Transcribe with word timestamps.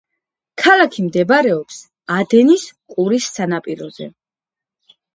ქალაქი 0.61 1.05
მდებარეობს 1.07 1.79
ადენის 2.17 2.67
ყურის 2.97 3.31
სანაპიროზე. 3.39 4.13